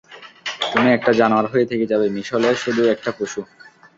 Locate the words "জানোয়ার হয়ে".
1.19-1.69